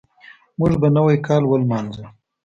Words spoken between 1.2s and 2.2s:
کال ولمانځو.